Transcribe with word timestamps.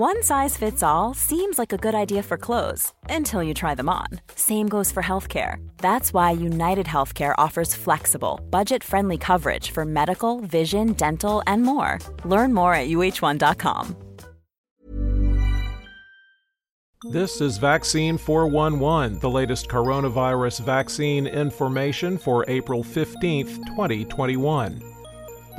One 0.00 0.22
size 0.22 0.56
fits 0.56 0.82
all 0.82 1.12
seems 1.12 1.58
like 1.58 1.74
a 1.74 1.76
good 1.76 1.94
idea 1.94 2.22
for 2.22 2.38
clothes 2.38 2.94
until 3.10 3.42
you 3.42 3.52
try 3.52 3.74
them 3.74 3.90
on. 3.90 4.06
Same 4.34 4.66
goes 4.66 4.90
for 4.90 5.02
healthcare. 5.02 5.56
That's 5.76 6.14
why 6.14 6.30
United 6.30 6.86
Healthcare 6.86 7.34
offers 7.36 7.74
flexible, 7.74 8.40
budget 8.48 8.82
friendly 8.82 9.18
coverage 9.18 9.72
for 9.72 9.84
medical, 9.84 10.40
vision, 10.40 10.94
dental, 10.94 11.42
and 11.46 11.64
more. 11.64 11.98
Learn 12.24 12.54
more 12.54 12.72
at 12.72 12.88
uh1.com. 12.88 13.94
This 17.12 17.42
is 17.42 17.58
Vaccine 17.58 18.16
411, 18.16 19.18
the 19.18 19.28
latest 19.28 19.68
coronavirus 19.68 20.60
vaccine 20.64 21.26
information 21.26 22.16
for 22.16 22.46
April 22.48 22.82
15th, 22.82 23.66
2021. 23.66 24.89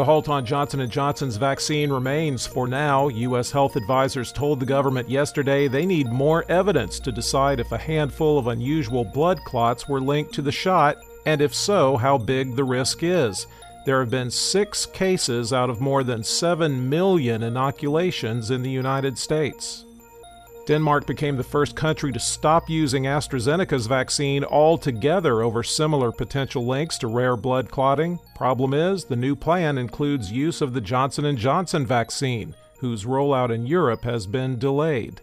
The 0.00 0.06
halt 0.06 0.30
on 0.30 0.46
Johnson 0.46 0.88
& 0.88 0.90
Johnson's 0.90 1.36
vaccine 1.36 1.92
remains 1.92 2.46
for 2.46 2.66
now. 2.66 3.08
US 3.08 3.50
health 3.50 3.76
advisors 3.76 4.32
told 4.32 4.58
the 4.58 4.64
government 4.64 5.10
yesterday 5.10 5.68
they 5.68 5.84
need 5.84 6.10
more 6.10 6.50
evidence 6.50 6.98
to 7.00 7.12
decide 7.12 7.60
if 7.60 7.70
a 7.70 7.76
handful 7.76 8.38
of 8.38 8.46
unusual 8.46 9.04
blood 9.04 9.38
clots 9.44 9.90
were 9.90 10.00
linked 10.00 10.32
to 10.32 10.40
the 10.40 10.50
shot 10.50 10.96
and 11.26 11.42
if 11.42 11.54
so, 11.54 11.98
how 11.98 12.16
big 12.16 12.56
the 12.56 12.64
risk 12.64 13.02
is. 13.02 13.46
There 13.84 14.00
have 14.00 14.08
been 14.08 14.30
6 14.30 14.86
cases 14.86 15.52
out 15.52 15.68
of 15.68 15.82
more 15.82 16.02
than 16.02 16.24
7 16.24 16.88
million 16.88 17.42
inoculations 17.42 18.50
in 18.50 18.62
the 18.62 18.70
United 18.70 19.18
States. 19.18 19.84
Denmark 20.70 21.04
became 21.04 21.36
the 21.36 21.42
first 21.42 21.74
country 21.74 22.12
to 22.12 22.20
stop 22.20 22.70
using 22.70 23.02
AstraZeneca's 23.02 23.88
vaccine 23.88 24.44
altogether 24.44 25.42
over 25.42 25.64
similar 25.64 26.12
potential 26.12 26.64
links 26.64 26.96
to 26.98 27.08
rare 27.08 27.36
blood 27.36 27.68
clotting. 27.68 28.20
Problem 28.36 28.72
is, 28.72 29.04
the 29.04 29.16
new 29.16 29.34
plan 29.34 29.78
includes 29.78 30.30
use 30.30 30.60
of 30.60 30.72
the 30.72 30.80
Johnson 30.80 31.36
& 31.36 31.36
Johnson 31.36 31.84
vaccine, 31.84 32.54
whose 32.78 33.04
rollout 33.04 33.52
in 33.52 33.66
Europe 33.66 34.04
has 34.04 34.28
been 34.28 34.60
delayed. 34.60 35.20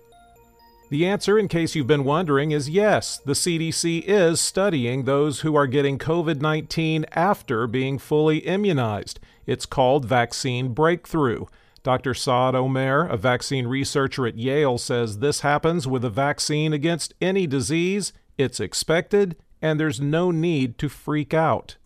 The 0.89 1.05
answer, 1.05 1.39
in 1.39 1.48
case 1.48 1.75
you've 1.75 1.87
been 1.87 2.03
wondering, 2.03 2.51
is 2.51 2.70
yes, 2.70 3.17
the 3.17 3.32
CDC 3.32 4.04
is 4.05 4.41
studying 4.41 5.05
those 5.05 5.39
who 5.39 5.55
are 5.55 5.65
getting 5.65 5.98
COVID 5.98 6.41
19 6.41 7.05
after 7.13 7.67
being 7.67 7.99
fully 7.99 8.39
immunized. 8.39 9.21
It's 9.45 9.65
called 9.65 10.04
vaccine 10.04 10.73
breakthrough. 10.73 11.45
Dr. 11.88 12.13
Saad 12.13 12.54
Omer, 12.54 13.07
a 13.07 13.16
vaccine 13.16 13.66
researcher 13.66 14.27
at 14.27 14.38
Yale, 14.38 14.77
says 14.77 15.20
this 15.20 15.40
happens 15.40 15.88
with 15.88 16.04
a 16.04 16.10
vaccine 16.10 16.74
against 16.74 17.13
any 17.21 17.48
disease. 17.48 18.12
It's 18.38 18.60
expected, 18.60 19.38
and 19.62 19.79
there's 19.79 20.02
no 20.02 20.29
need 20.29 20.77
to 20.79 20.90
freak 20.90 21.34
out. 21.34 21.77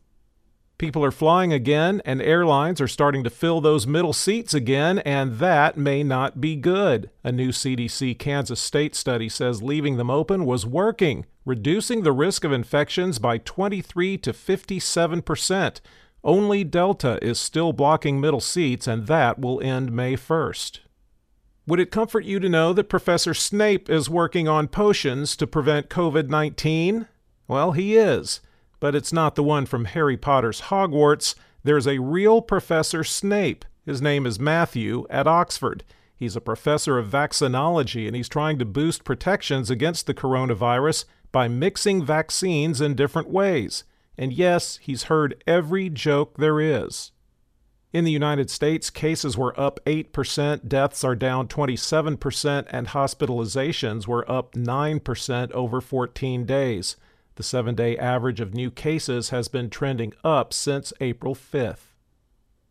People 0.80 1.06
are 1.06 1.12
flying 1.12 1.54
again, 1.54 2.02
and 2.04 2.20
airlines 2.20 2.82
are 2.82 2.88
starting 2.88 3.24
to 3.26 3.30
fill 3.30 3.62
those 3.62 3.86
middle 3.86 4.12
seats 4.12 4.56
again, 4.56 4.98
and 5.06 5.38
that 5.38 5.78
may 5.78 6.02
not 6.02 6.42
be 6.42 6.56
good. 6.56 7.12
A 7.24 7.32
new 7.32 7.50
CDC 7.50 8.18
Kansas 8.18 8.60
State 8.60 8.96
study 8.96 9.30
says 9.30 9.62
leaving 9.62 9.98
them 9.98 10.10
open 10.10 10.46
was 10.46 10.66
working, 10.66 11.28
reducing 11.46 12.02
the 12.02 12.12
risk 12.12 12.44
of 12.44 12.52
infections 12.52 13.20
by 13.20 13.38
23 13.38 14.18
to 14.18 14.34
57 14.34 15.22
percent. 15.22 15.80
Only 16.24 16.64
Delta 16.64 17.18
is 17.24 17.40
still 17.40 17.74
blocking 17.74 18.22
middle 18.22 18.42
seats, 18.42 18.86
and 18.86 19.08
that 19.08 19.40
will 19.40 19.60
end 19.62 19.92
May 19.92 20.16
1st. 20.16 20.80
Would 21.68 21.80
it 21.80 21.92
comfort 21.92 22.26
you 22.26 22.40
to 22.40 22.50
know 22.50 22.74
that 22.74 22.90
Professor 22.90 23.34
Snape 23.34 23.90
is 23.90 24.10
working 24.10 24.48
on 24.48 24.68
potions 24.68 25.36
to 25.38 25.48
prevent 25.48 25.90
COVID 25.90 26.30
19? 26.30 27.08
Well, 27.48 27.72
he 27.72 27.96
is, 27.96 28.42
but 28.80 28.96
it's 28.96 29.14
not 29.14 29.36
the 29.36 29.44
one 29.44 29.66
from 29.66 29.86
Harry 29.86 30.18
Potter's 30.18 30.62
Hogwarts. 30.62 31.36
There's 31.64 31.88
a 31.88 32.00
real 32.00 32.42
Professor 32.42 33.04
Snape. 33.04 33.66
His 33.86 34.02
name 34.02 34.26
is 34.26 34.40
Matthew 34.40 35.08
at 35.10 35.28
Oxford. 35.28 35.84
He's 36.16 36.36
a 36.36 36.42
professor 36.42 37.00
of 37.00 37.10
vaccinology, 37.10 38.06
and 38.06 38.16
he's 38.16 38.30
trying 38.30 38.60
to 38.60 38.66
boost 38.66 39.04
protections 39.04 39.72
against 39.72 40.06
the 40.06 40.14
coronavirus 40.14 41.06
by 41.32 41.48
mixing 41.48 42.06
vaccines 42.06 42.80
in 42.80 42.94
different 42.94 43.30
ways. 43.30 43.84
And 44.22 44.32
yes, 44.32 44.78
he's 44.78 45.04
heard 45.06 45.44
every 45.48 45.90
joke 45.90 46.38
there 46.38 46.62
is. 46.62 47.12
In 47.92 48.04
the 48.04 48.12
United 48.12 48.52
States, 48.52 48.92
cases 48.92 49.36
were 49.36 49.59
up 49.59 49.80
8%, 49.88 50.68
deaths 50.68 51.04
are 51.04 51.16
down 51.16 51.48
27%, 51.48 52.68
and 52.70 52.90
hospitalizations 52.90 54.06
were 54.06 54.31
up 54.31 54.54
9% 54.54 55.52
over 55.54 55.81
14 55.81 56.46
days. 56.46 56.98
The 57.34 57.42
seven 57.42 57.74
day 57.74 57.98
average 57.98 58.40
of 58.40 58.54
new 58.54 58.70
cases 58.70 59.31
has 59.31 59.48
been 59.48 59.72
trending 59.72 60.14
up 60.24 60.54
since 60.54 60.94
April 61.02 61.34
5th. 61.34 61.96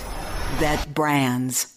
that 0.59 0.93
brands. 0.93 1.76